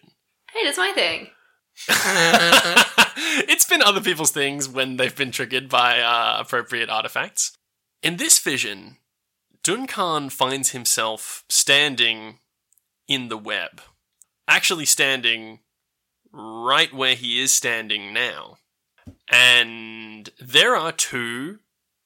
[0.52, 1.26] Hey, that's my thing.
[3.48, 7.56] it's been other people's things when they've been triggered by uh, appropriate artifacts.
[8.04, 8.98] In this vision,
[9.64, 12.38] Duncan finds himself standing
[13.08, 13.80] in the web.
[14.46, 15.60] Actually, standing
[16.32, 18.56] right where he is standing now.
[19.30, 21.60] And there are two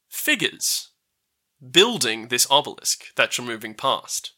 [0.08, 0.90] figures
[1.70, 4.32] building this obelisk that you're moving past.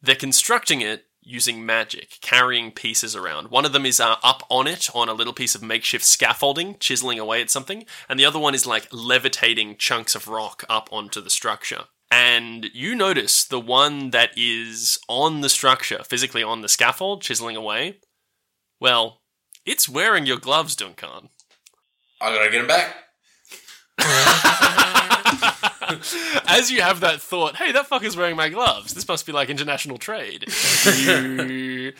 [0.00, 3.48] They're constructing it using magic, carrying pieces around.
[3.48, 6.76] One of them is uh, up on it on a little piece of makeshift scaffolding,
[6.80, 10.88] chiseling away at something, and the other one is like levitating chunks of rock up
[10.90, 11.84] onto the structure.
[12.12, 17.56] And you notice the one that is on the structure, physically on the scaffold, chiseling
[17.56, 18.00] away.
[18.78, 19.22] Well,
[19.64, 21.30] it's wearing your gloves, Duncan.
[22.20, 22.94] I gotta get him back.
[26.46, 28.92] As you have that thought, hey, that fucker's wearing my gloves.
[28.92, 30.44] This must be like international trade.
[30.84, 31.94] you,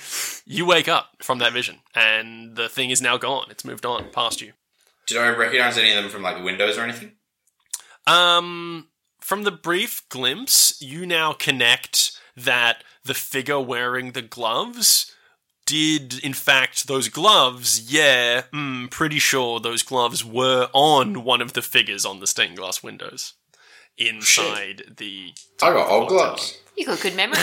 [0.45, 3.47] you wake up from that vision, and the thing is now gone.
[3.49, 4.53] It's moved on past you.
[5.07, 7.13] Did I recognize any of them from like windows or anything?
[8.07, 8.89] Um,
[9.23, 15.15] from the brief glimpse, you now connect that the figure wearing the gloves
[15.65, 21.53] did, in fact, those gloves, yeah, mm, pretty sure those gloves were on one of
[21.53, 23.35] the figures on the stained glass windows
[23.97, 25.33] inside the.
[25.63, 26.17] I got old Hotel.
[26.17, 26.59] gloves.
[26.77, 27.39] You got good memory.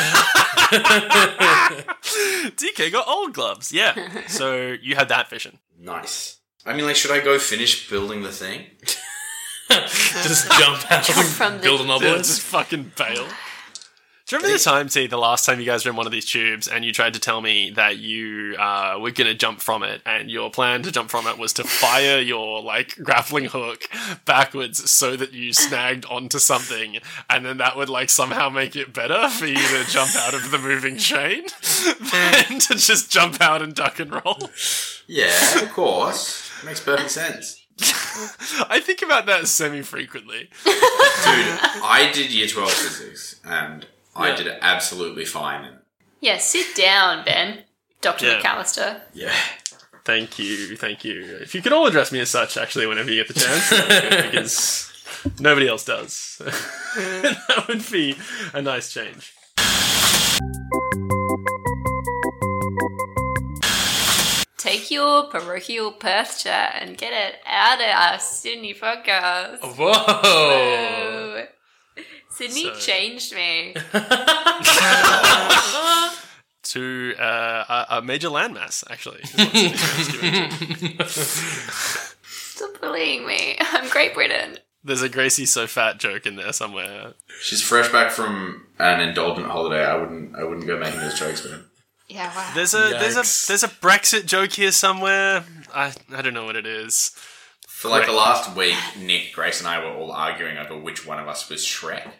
[2.55, 3.95] DK got old gloves, yeah.
[4.27, 5.59] so you had that vision.
[5.77, 6.37] Nice.
[6.65, 8.65] I mean, like, should I go finish building the thing?
[10.23, 12.25] Just jump out Jump and from the- build an Yeah, obelisk.
[12.29, 13.27] just fucking bail.
[14.25, 16.11] Do you remember the time, T, the last time you guys were in one of
[16.11, 19.59] these tubes and you tried to tell me that you uh, were going to jump
[19.59, 23.45] from it and your plan to jump from it was to fire your, like, grappling
[23.45, 23.85] hook
[24.25, 28.93] backwards so that you snagged onto something and then that would, like, somehow make it
[28.93, 31.45] better for you to jump out of the moving train
[32.11, 34.49] than to just jump out and duck and roll?
[35.07, 36.51] Yeah, of course.
[36.63, 37.65] Makes perfect sense.
[38.69, 40.49] I think about that semi frequently.
[40.65, 40.75] Dude,
[41.25, 44.35] I did year 12 physics and I Yeah.
[44.35, 45.79] did absolutely fine in it.
[46.21, 47.63] yeah, sit down, Ben.
[48.01, 48.25] Dr.
[48.27, 48.41] Yeah.
[48.41, 49.01] McAllister.
[49.13, 49.33] Yeah.
[50.05, 51.37] Thank you, thank you.
[51.41, 53.87] If you could all address me as such, actually, whenever you get the chance, that
[53.87, 54.91] would be good, because
[55.39, 56.41] nobody else does.
[56.95, 58.17] that would be
[58.53, 59.33] a nice change.
[64.89, 69.59] Take your parochial Perth chat and get it out of our Sydney podcast.
[69.77, 69.91] Whoa!
[69.95, 71.43] Oh.
[72.31, 73.75] Sydney So- changed me.
[76.63, 79.21] To uh, a, a major landmass, actually.
[79.23, 81.05] is what Sydney was given to.
[81.07, 83.55] Stop bullying me.
[83.59, 84.59] I'm Great Britain.
[84.83, 87.13] There's a Gracie so fat joke in there somewhere.
[87.41, 89.83] She's fresh back from an indulgent holiday.
[89.83, 91.68] I wouldn't I wouldn't go making those jokes with him.
[92.09, 92.51] Yeah, wow.
[92.55, 95.45] There's a there's a there's a Brexit joke here somewhere.
[95.73, 97.11] I I don't know what it is.
[97.67, 101.19] For like the last week, Nick, Grace, and I were all arguing over which one
[101.19, 102.11] of us was Shrek.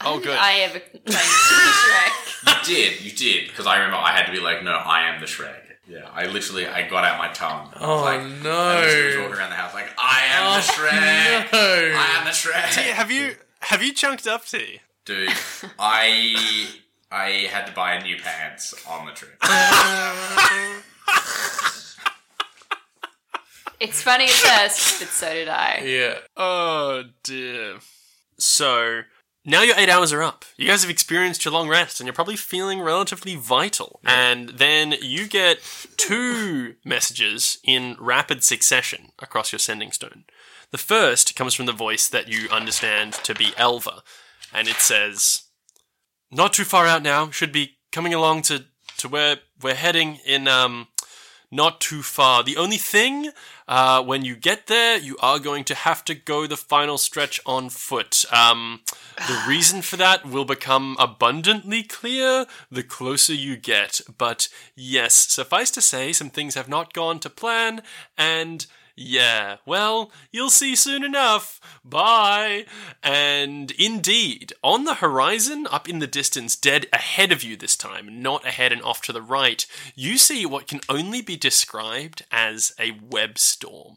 [0.00, 0.36] Oh, good.
[0.40, 2.20] I ever claim to be Shrek?
[2.68, 5.20] You did, you did, because I remember I had to be like, no, I am
[5.20, 5.56] the Shrek.
[5.86, 7.70] Yeah, I literally I got out my tongue.
[7.78, 8.50] Oh, like, no.
[8.50, 11.52] I literally was walking around the house like, I am Oh, the Shrek.
[11.52, 11.98] no.
[11.98, 12.92] I am the Shrek.
[12.92, 14.80] have you have you chunked up T?
[15.04, 15.30] Dude,
[15.78, 16.68] I
[17.14, 19.36] I had to buy new pants on the trip.
[23.78, 25.82] It's funny at first, but so did I.
[25.84, 26.18] Yeah.
[26.36, 27.76] Oh dear.
[28.36, 29.02] So
[29.44, 30.44] now your eight hours are up.
[30.56, 34.00] You guys have experienced your long rest, and you're probably feeling relatively vital.
[34.04, 35.58] And then you get
[35.96, 40.24] two messages in rapid succession across your sending stone.
[40.72, 44.02] The first comes from the voice that you understand to be Elva,
[44.52, 45.42] and it says,
[46.34, 47.30] "Not too far out now.
[47.30, 48.64] Should be coming along to
[48.98, 50.88] to where we're heading in um."
[51.54, 52.42] Not too far.
[52.42, 53.30] The only thing,
[53.68, 57.40] uh, when you get there, you are going to have to go the final stretch
[57.46, 58.24] on foot.
[58.32, 58.80] Um,
[59.28, 64.00] the reason for that will become abundantly clear the closer you get.
[64.18, 67.82] But yes, suffice to say, some things have not gone to plan,
[68.18, 71.60] and yeah, well, you'll see soon enough.
[71.84, 72.66] Bye.
[73.02, 78.22] And indeed, on the horizon, up in the distance, dead ahead of you this time,
[78.22, 82.72] not ahead and off to the right, you see what can only be described as
[82.78, 83.96] a web storm.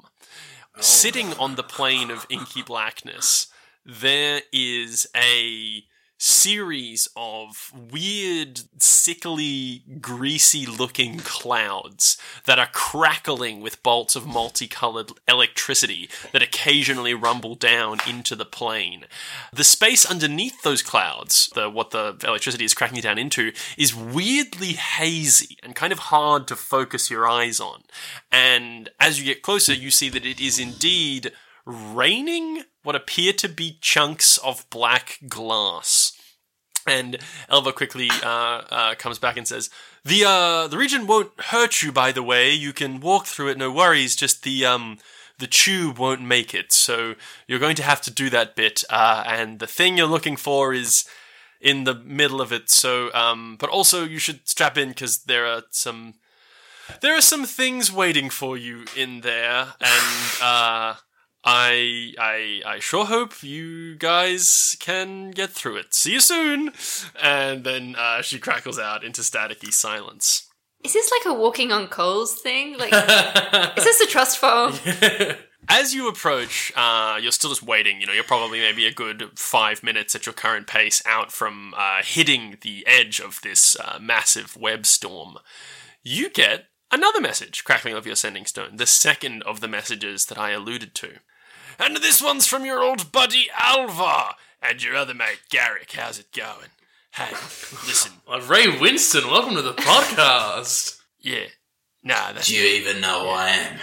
[0.76, 0.82] Oh.
[0.82, 3.48] Sitting on the plane of inky blackness,
[3.86, 5.84] there is a
[6.18, 16.10] series of weird, sickly, greasy looking clouds that are crackling with bolts of multicolored electricity
[16.32, 19.06] that occasionally rumble down into the plane.
[19.54, 24.74] The space underneath those clouds, the what the electricity is cracking down into, is weirdly
[24.74, 27.84] hazy and kind of hard to focus your eyes on.
[28.32, 31.32] And as you get closer, you see that it is indeed
[31.68, 36.07] raining what appear to be chunks of black glass.
[36.88, 37.18] And
[37.50, 39.70] Elva quickly uh, uh, comes back and says,
[40.06, 41.92] "The uh, the region won't hurt you.
[41.92, 44.16] By the way, you can walk through it, no worries.
[44.16, 44.98] Just the um,
[45.38, 48.84] the tube won't make it, so you're going to have to do that bit.
[48.90, 51.06] Uh, and the thing you're looking for is
[51.60, 52.70] in the middle of it.
[52.70, 56.16] So, um, but also you should strap in because there are some
[57.02, 60.96] there are some things waiting for you in there, and uh,
[61.50, 65.94] I, I, I sure hope you guys can get through it.
[65.94, 66.74] See you soon.
[67.22, 70.50] And then uh, she crackles out into staticky silence.
[70.84, 72.78] Is this like a walking on coals thing?
[72.78, 72.92] Like,
[73.78, 74.74] is this a trust fall?
[75.70, 78.02] As you approach, uh, you're still just waiting.
[78.02, 81.74] You know, you're probably maybe a good five minutes at your current pace out from
[81.78, 85.38] uh, hitting the edge of this uh, massive web storm.
[86.04, 90.38] You get another message crackling off your sending stone, the second of the messages that
[90.38, 91.20] I alluded to.
[91.80, 95.92] And this one's from your old buddy Alvar and your other mate Garrick.
[95.92, 96.70] How's it going?
[97.12, 97.32] Hey,
[97.88, 98.14] listen,
[98.48, 101.00] Ray Winstone, welcome to the podcast.
[101.20, 101.46] yeah,
[102.04, 103.80] nah, that's Do you even know who I am?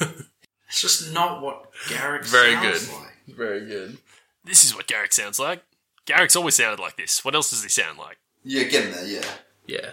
[0.68, 2.94] it's just not what Garrick Very sounds good.
[2.94, 3.36] like.
[3.36, 3.98] Very good.
[4.44, 5.62] this is what Garrick sounds like.
[6.06, 7.24] Garrick's always sounded like this.
[7.24, 8.18] What else does he sound like?
[8.44, 9.24] Yeah, getting there, yeah.
[9.66, 9.90] Yeah.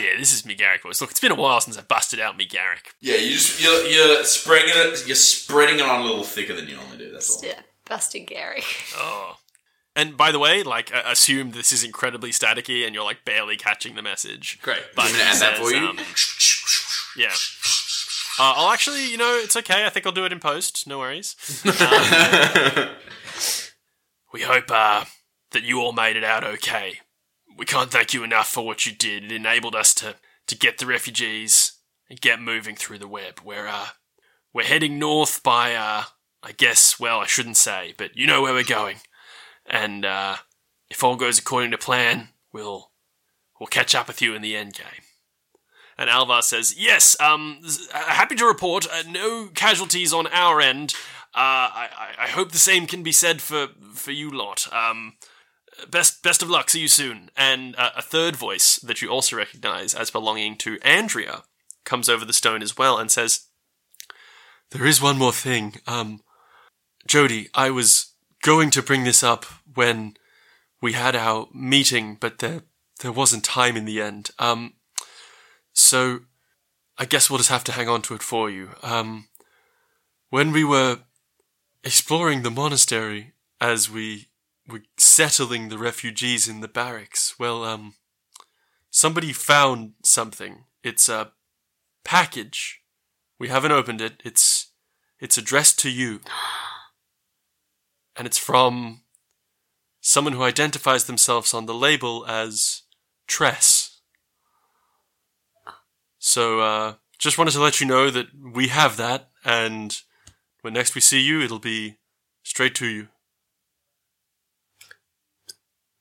[0.00, 1.00] Yeah, this is me Garrick voice.
[1.00, 2.94] Look, it's been a while since I busted out me Garrick.
[3.00, 5.06] Yeah, you just you're, you're spreading it.
[5.06, 7.12] You're spreading it on a little thicker than you normally do.
[7.12, 7.42] That's all.
[7.48, 8.62] Yeah, Busted Gary.
[8.96, 9.36] Oh.
[9.96, 13.56] And by the way, like, uh, assume this is incredibly staticky and you're like barely
[13.56, 14.58] catching the message.
[14.62, 14.82] Great.
[14.94, 15.88] But I'm gonna it add that for you.
[15.88, 15.98] um,
[17.16, 17.34] yeah.
[18.38, 19.84] Uh, I'll actually, you know, it's okay.
[19.84, 20.86] I think I'll do it in post.
[20.86, 21.36] No worries.
[21.66, 22.88] Um,
[24.32, 25.04] we hope uh,
[25.50, 27.00] that you all made it out okay.
[27.60, 29.24] We can't thank you enough for what you did.
[29.24, 30.14] It enabled us to,
[30.46, 31.72] to get the refugees
[32.08, 33.42] and get moving through the web.
[33.44, 33.88] We're uh,
[34.54, 36.04] we're heading north by uh,
[36.42, 36.98] I guess.
[36.98, 38.96] Well, I shouldn't say, but you know where we're going.
[39.66, 40.36] And uh,
[40.88, 42.92] if all goes according to plan, we'll
[43.60, 45.04] we'll catch up with you in the end game.
[45.98, 47.60] And Alvar says, "Yes, um,
[47.92, 50.94] uh, happy to report, uh, no casualties on our end.
[51.34, 54.66] Uh, I, I, hope the same can be said for for you lot.
[54.72, 55.12] Um,
[55.88, 56.70] best best of luck.
[56.70, 60.78] See you soon." And uh, a third voice that you also recognize as belonging to
[60.82, 61.42] Andrea
[61.84, 63.46] comes over the stone as well and says,
[64.70, 65.76] "There is one more thing.
[65.86, 66.22] Um,
[67.06, 68.12] Jody, I was
[68.42, 70.14] going to bring this up when
[70.80, 72.62] we had our meeting, but there
[73.00, 74.30] there wasn't time in the end.
[74.38, 74.74] Um,
[75.72, 76.20] so
[76.98, 78.70] I guess we'll just have to hang on to it for you.
[78.82, 79.28] Um,
[80.28, 81.00] when we were
[81.82, 84.28] exploring the monastery as we
[84.70, 87.94] were settling the refugees in the barracks, well, um,
[88.90, 90.64] somebody found something.
[90.82, 91.32] It's a
[92.04, 92.80] package.
[93.38, 94.20] We haven't opened it.
[94.24, 94.72] It's
[95.18, 96.20] it's addressed to you.
[98.16, 99.02] And it's from
[100.00, 102.82] someone who identifies themselves on the label as
[103.26, 104.00] Tress.
[106.18, 109.96] So, uh, just wanted to let you know that we have that, and
[110.62, 111.98] when next we see you, it'll be
[112.42, 113.08] straight to you.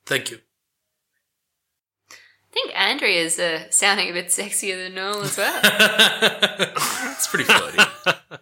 [0.10, 0.40] Thank you.
[2.12, 5.60] I think Andrea's uh, sounding a bit sexier than Noel as well.
[7.12, 7.78] it's pretty flirty.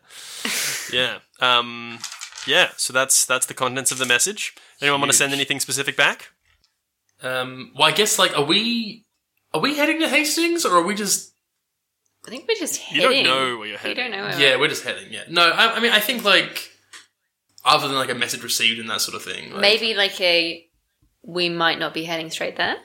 [0.93, 1.17] Yeah.
[1.41, 1.99] Um,
[2.47, 2.69] yeah.
[2.77, 4.56] So that's that's the contents of the message.
[4.82, 6.30] Anyone want to send anything specific back?
[7.21, 9.06] um, well, I guess like, are we
[9.53, 11.34] are we heading to Hastings or are we just?
[12.25, 13.17] I think we're just heading.
[13.17, 13.95] You don't know where you're We heading.
[13.97, 15.12] don't know where Yeah, we're just heading.
[15.12, 15.23] Yeah.
[15.30, 16.71] No, I, I mean, I think like,
[17.65, 19.51] other than like a message received and that sort of thing.
[19.51, 20.65] Like, Maybe like a.
[21.23, 22.77] We might not be heading straight there.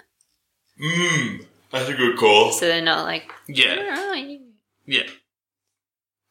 [0.82, 2.52] Mmm, that's a good call.
[2.52, 3.30] So they're not like.
[3.48, 3.76] Yeah.
[3.76, 4.40] "Where are you?"
[4.86, 5.08] Yeah.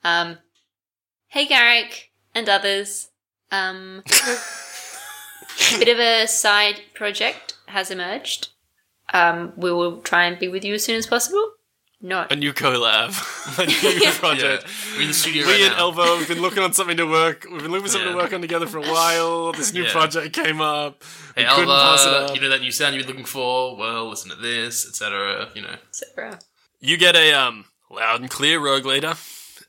[0.03, 0.37] Um,
[1.27, 3.09] hey Garrick and others.
[3.51, 4.03] Um,
[5.79, 8.49] bit of a side project has emerged.
[9.13, 11.53] Um, we will try and be with you as soon as possible.
[12.03, 13.13] Not A new collab,
[13.59, 14.17] a new Yeah.
[14.17, 14.65] project.
[14.95, 15.91] We're in the studio We right and now.
[15.91, 17.45] Elvo have been looking on something to work.
[17.51, 18.15] We've been looking for something Yeah.
[18.15, 19.51] to work on together for a while.
[19.51, 19.91] This new Yeah.
[19.91, 21.03] project came up.
[21.35, 22.35] Hey we couldn't pass it Alvar, up.
[22.35, 23.77] you know that new sound you've been looking for?
[23.77, 25.49] Well, listen to this, etc.
[25.53, 25.75] You know.
[25.91, 26.39] Sarah.
[26.79, 29.13] You get a um loud and clear rogue leader,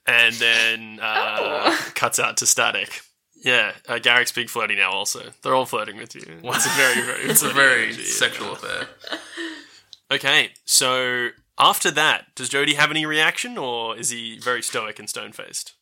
[0.06, 1.90] and then uh, Oh.
[1.94, 3.02] cuts out to static.
[3.44, 4.90] Yeah, uh, Garrick's big flirty now.
[4.92, 6.22] Also, they're all flirting with you.
[6.44, 8.04] It's a very, very, It's a flirty very energy.
[8.04, 8.88] sexual affair.
[10.10, 15.08] Okay, so after that, does Jody have any reaction, or is he very stoic and
[15.08, 15.74] stone faced?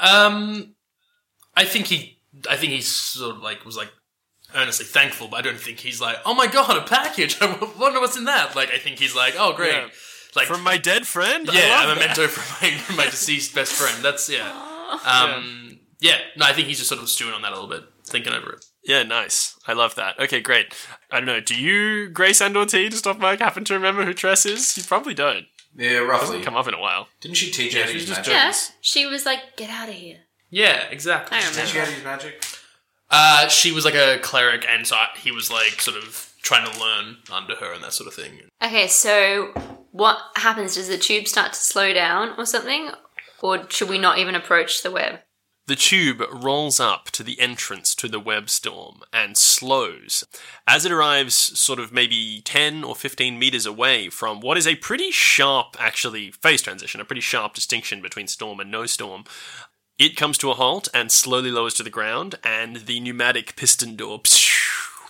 [0.00, 0.74] Um,
[1.56, 2.18] I think he,
[2.50, 3.90] I think he's sort of like was like
[4.54, 7.38] earnestly thankful, but I don't think he's like, oh my god, a package!
[7.40, 7.46] I
[7.78, 8.54] wonder what's in that.
[8.56, 9.88] Like, I think he's like, oh great, Yeah.
[10.36, 11.48] like From my dead friend?
[11.52, 11.94] Yeah, a that.
[11.98, 14.02] memento from my, from my deceased best friend.
[14.04, 14.50] That's yeah.
[15.04, 16.18] Um, yeah.
[16.36, 18.50] No, I think he's just sort of stewing on that a little bit, thinking over
[18.52, 18.64] it.
[18.84, 19.58] Yeah, nice.
[19.66, 20.18] I love that.
[20.20, 20.74] Okay, great.
[21.10, 21.40] I don't know.
[21.40, 24.76] Do you, Grace and or T, just off mic, happen to remember who Tress is?
[24.76, 25.46] You probably don't.
[25.76, 26.26] Yeah, roughly.
[26.26, 27.08] Hasn't come up in a while.
[27.20, 28.32] Didn't she teach Yeah, how to use just magic?
[28.32, 30.18] Yeah, she was like, "Get out of here."
[30.50, 31.36] Yeah, exactly.
[31.36, 31.70] I Didn't remember.
[31.72, 32.44] she how to use magic?
[33.10, 36.70] Uh, she was like a cleric, and so I, he was like sort of trying
[36.70, 38.40] to learn under her and that sort of thing.
[38.62, 39.52] Okay, so
[39.90, 40.74] what happens?
[40.76, 42.90] Does the tube start to slow down or something,
[43.42, 45.20] or should we not even approach the web?
[45.66, 50.22] The tube rolls up to the entrance to the web storm and slows
[50.66, 54.76] as it arrives sort of maybe 10 or 15 meters away from what is a
[54.76, 59.24] pretty sharp, actually, phase transition, a pretty sharp distinction between storm and no storm.
[59.98, 63.96] It comes to a halt and slowly lowers to the ground, and the pneumatic piston
[63.96, 64.20] door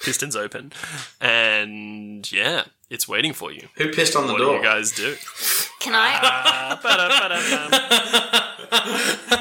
[0.02, 0.72] pistons open,
[1.20, 3.68] and yeah, it's waiting for you.
[3.76, 4.56] Who pissed on the What do door?
[4.58, 5.16] you guys do?
[5.80, 6.78] Can I?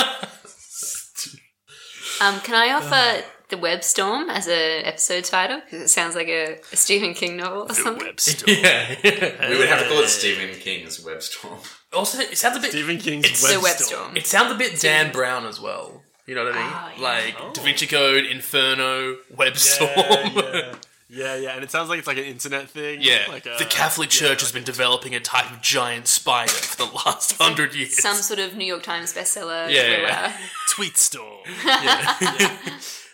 [2.21, 5.61] Um, can I offer the web storm as an episode title?
[5.65, 8.05] Because it sounds like a, a Stephen King novel or The something.
[8.07, 8.59] web storm.
[8.63, 9.49] Yeah.
[9.51, 11.59] we would have to call it Stephen King's Webstorm.
[11.93, 12.71] also, it sounds a bit.
[12.71, 14.01] Stephen King's It's web, The web storm.
[14.03, 14.17] storm.
[14.17, 16.03] It sounds a bit Dan Brown as well.
[16.27, 16.73] You know what I mean?
[16.73, 17.03] Oh, yeah.
[17.03, 19.91] Like Da Vinci Code, Inferno, Web Storm.
[19.97, 20.31] yeah.
[20.35, 20.75] Yeah,
[21.11, 23.01] yeah, yeah, and it sounds like it's like an internet thing.
[23.03, 26.77] Yeah, like a, the Catholic Church has been developing a type of giant spider for
[26.77, 28.01] the last hundred years.
[28.01, 29.71] Some sort of New York Times bestseller.
[29.71, 30.03] Yeah, thriller.
[30.09, 30.37] yeah.
[30.71, 31.39] tweet storm.
[31.65, 32.59] Yeah.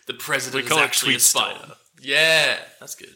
[0.07, 1.73] the president We call is actually Tweet a spider.
[2.01, 3.15] Yeah, that's good.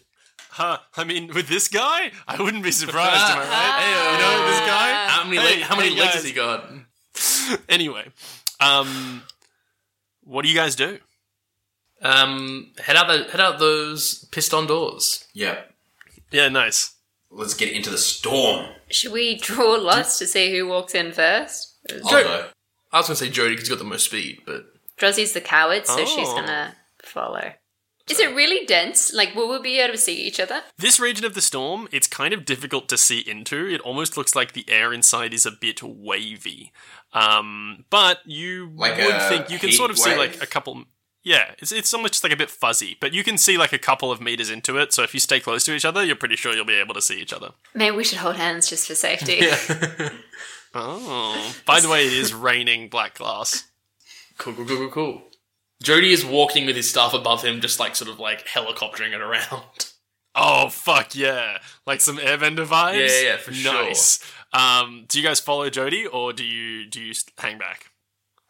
[0.52, 0.78] Huh?
[0.96, 3.30] I mean, with this guy, I wouldn't be surprised.
[3.30, 3.82] am I right?
[3.82, 5.08] Hey, You know this guy.
[5.08, 6.14] How many, Hey, le- how many hey, legs guys.
[6.14, 7.60] has he got?
[7.68, 8.04] Anyway,
[8.60, 9.22] um,
[10.24, 10.98] what do you guys do?
[12.02, 15.26] Um, head out the head out those piston doors.
[15.34, 15.60] Yeah.
[16.30, 16.94] Yeah, nice.
[17.30, 18.66] Let's get into the storm.
[18.90, 21.74] Should we draw lots to see who walks in first?
[21.90, 22.46] I'll go.
[22.92, 24.64] I was gonna say Jody because he's got the most speed, but
[24.98, 26.34] Drozzy's the coward, so she's Oh.
[26.34, 27.52] gonna follow.
[28.08, 29.12] Is it really dense?
[29.12, 30.64] Like, will we be able to see each other?
[30.76, 33.68] This region of the storm, it's kind of difficult to see into.
[33.68, 36.72] It almost looks like the air inside is a bit wavy.
[37.12, 40.18] Um, but you Like would a think you can heat sort of see wave?
[40.18, 40.84] like a couple.
[41.22, 43.78] Yeah, it's it's almost just like a bit fuzzy, but you can see like a
[43.78, 44.92] couple of meters into it.
[44.94, 47.02] So if you stay close to each other, you're pretty sure you'll be able to
[47.02, 47.50] see each other.
[47.74, 49.42] Maybe we should hold hands just for safety.
[50.72, 53.68] Oh, by the way, it is raining black glass.
[54.38, 55.22] cool, cool, cool, cool, cool.
[55.82, 59.20] Jody is walking with his staff above him, just like sort of like helicoptering it
[59.20, 59.92] around.
[60.32, 61.58] Oh fuck yeah!
[61.88, 63.00] Like some Airbender vibes.
[63.00, 63.72] Yeah, yeah, yeah, for sure.
[63.72, 64.32] nice.
[64.52, 67.89] Um, do you guys follow Jody or do you do you hang back?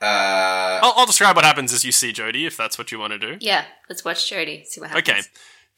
[0.00, 3.12] Uh, I'll, I'll describe what happens as you see Jody, if that's what you want
[3.12, 3.36] to do.
[3.40, 5.08] Yeah, let's watch Jody, see what happens.
[5.08, 5.20] Okay.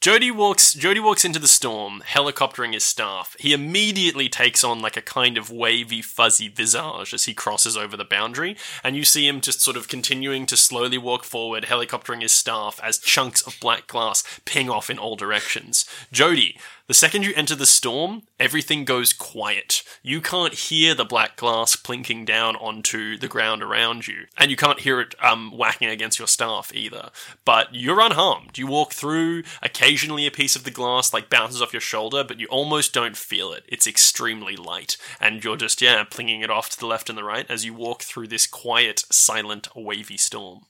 [0.03, 3.37] Jody walks Jody walks into the storm, helicoptering his staff.
[3.39, 7.95] He immediately takes on like a kind of wavy, fuzzy visage as he crosses over
[7.95, 12.21] the boundary, and you see him just sort of continuing to slowly walk forward, helicoptering
[12.21, 15.85] his staff as chunks of black glass ping off in all directions.
[16.11, 16.57] Jody,
[16.87, 19.83] the second you enter the storm, everything goes quiet.
[20.01, 24.57] You can't hear the black glass plinking down onto the ground around you, and you
[24.57, 27.09] can't hear it um, whacking against your staff either.
[27.45, 28.57] But you're unharmed.
[28.57, 32.39] You walk through, occasionally a piece of the glass like bounces off your shoulder, but
[32.39, 33.63] you almost don't feel it.
[33.69, 37.23] It's extremely light, and you're just, yeah, plinging it off to the left and the
[37.23, 40.65] right as you walk through this quiet, silent, wavy storm.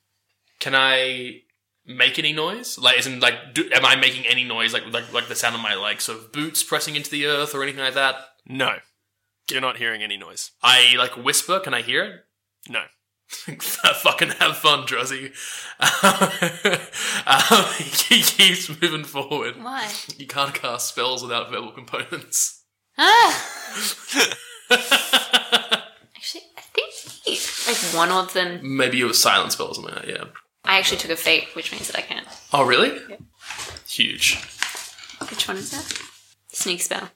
[0.59, 1.41] Can I
[1.85, 2.77] make any noise?
[2.77, 4.73] Like, isn't like, do, am I making any noise?
[4.73, 7.53] Like, like, like the sound of my like sort of boots pressing into the earth
[7.53, 8.15] or anything like that?
[8.47, 8.75] No.
[9.49, 10.51] You're not hearing any noise.
[10.61, 11.59] I like whisper.
[11.59, 12.25] Can I hear it?
[12.69, 12.83] No.
[13.33, 15.33] Fucking have fun, Drozzy.
[17.27, 19.61] um, he keeps moving forward.
[19.61, 19.91] Why?
[20.17, 22.63] You can't cast spells without verbal components.
[22.97, 23.49] Ah!
[24.69, 28.59] actually, I think he, like one of them.
[28.77, 30.25] Maybe it was silent spells or something like that, yeah.
[30.65, 32.23] I actually took a fate, which means that I can.
[32.53, 32.97] Oh, really?
[33.09, 33.17] Yeah.
[33.87, 34.35] Huge.
[35.29, 36.01] Which one is that?
[36.49, 37.09] Sneak spell.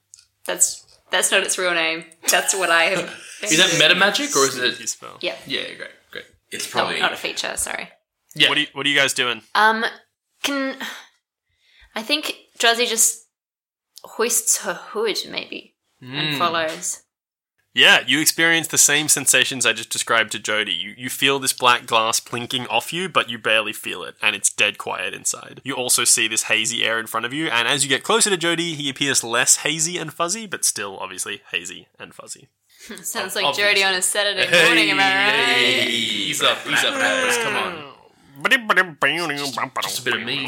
[0.45, 2.05] That's that's not its real name.
[2.29, 3.13] That's what I have.
[3.43, 4.89] Is that meta magic or is Sneaky it?
[4.89, 5.17] spell.
[5.21, 6.25] Yeah, Yeah, great, great.
[6.51, 7.55] it's not, probably not a feature.
[7.55, 7.87] Sorry.
[8.35, 8.49] Yeah.
[8.49, 9.41] What are you, what are you guys doing?
[9.53, 9.85] Um,
[10.41, 10.75] can
[11.95, 13.27] I think Drowsy just
[14.03, 17.03] hoists her hood maybe and follows.
[17.77, 20.73] Yeah, you experience the same sensations I just described to Jody.
[20.73, 24.35] You, you feel this black glass plinking off you, but you barely feel it, and
[24.35, 25.61] it's dead quiet inside.
[25.63, 28.31] You also see this hazy air in front of you, and as you get closer
[28.31, 32.47] to Jody, he appears less hazy and fuzzy, but still obviously hazy and fuzzy.
[33.03, 33.75] Sounds like Obviously.
[33.75, 34.89] Jody on a Saturday morning.
[34.89, 35.35] Am I right?
[35.35, 37.37] Hey, ease up, ease up, guys.
[37.37, 37.93] Come on.
[39.83, 40.47] Just a bit of me.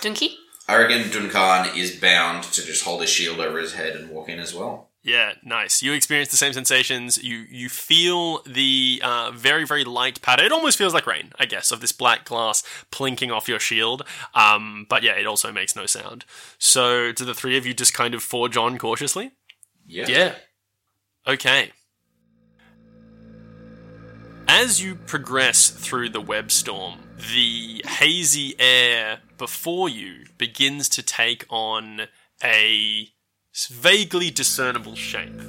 [0.00, 0.36] Dunky.
[0.66, 4.30] I reckon Duncan is bound to just hold his shield over his head and walk
[4.30, 4.88] in as well.
[5.04, 5.82] Yeah, nice.
[5.82, 7.22] You experience the same sensations.
[7.22, 10.44] You you feel the uh, very very light patter.
[10.44, 14.04] It almost feels like rain, I guess, of this black glass plinking off your shield.
[14.34, 16.24] Um, but yeah, it also makes no sound.
[16.58, 19.32] So do the three of you just kind of forge on cautiously?
[19.86, 20.06] Yeah.
[20.08, 20.34] Yeah.
[21.26, 21.72] Okay.
[24.46, 27.00] As you progress through the web storm,
[27.32, 32.02] the hazy air before you begins to take on
[32.44, 33.08] a
[33.54, 35.40] vaguely discernible shape.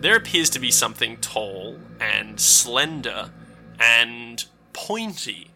[0.00, 3.30] There appears to be something tall and slender
[3.78, 5.50] and pointy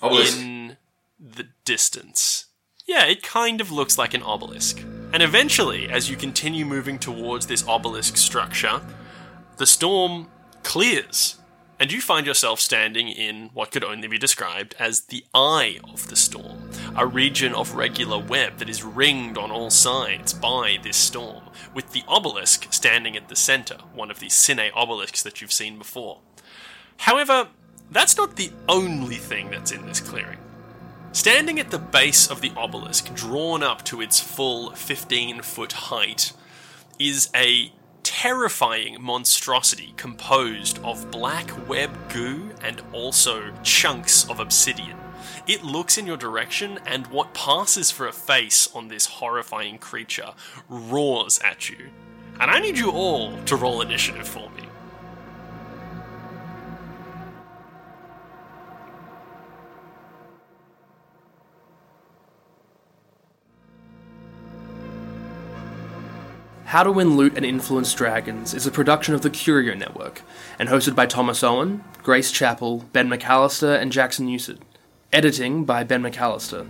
[0.00, 0.38] Obelisk.
[0.38, 0.76] in
[1.18, 2.46] the distance.
[2.86, 4.80] Yeah, it kind of looks like an obelisk.
[5.12, 8.80] And eventually, as you continue moving towards this obelisk structure,
[9.56, 10.28] the storm
[10.62, 11.39] clears,
[11.80, 16.08] and you find yourself standing in what could only be described as the eye of
[16.08, 20.98] the storm, a region of regular web that is ringed on all sides by this
[20.98, 25.52] storm, with the obelisk standing at the center, one of the Sine obelisks that you've
[25.52, 26.18] seen before.
[26.98, 27.48] However,
[27.90, 30.38] that's not the only thing that's in this clearing.
[31.12, 36.34] Standing at the base of the obelisk, drawn up to its full 15 foot height,
[36.98, 37.72] is a
[38.10, 44.96] terrifying monstrosity composed of black web goo and also chunks of obsidian.
[45.46, 50.32] It looks in your direction, and what passes for a face on this horrifying creature
[50.68, 51.90] roars at you.
[52.40, 54.64] And I need you all to roll initiative for me.
[66.70, 70.22] How to Win Loot and Influence Dragons is a production of the Curio Network
[70.56, 74.60] and hosted by Thomas Owen, Grace Chappell, Ben McAllister, and Jackson Newsett.
[75.12, 76.68] Editing by Ben McAllister.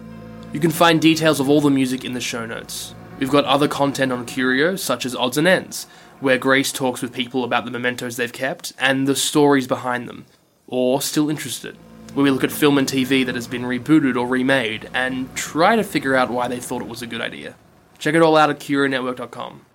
[0.55, 2.94] You can find details of all the music in the show notes.
[3.18, 5.84] We've got other content on Curio, such as Odds and Ends,
[6.20, 10.24] where Grace talks with people about the mementos they've kept and the stories behind them,
[10.66, 11.76] or Still Interested,
[12.14, 15.76] where we look at film and TV that has been rebooted or remade and try
[15.76, 17.55] to figure out why they thought it was a good idea.
[17.98, 19.66] Check it all out at CurioNetwork.com.